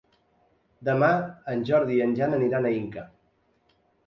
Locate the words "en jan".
2.07-2.35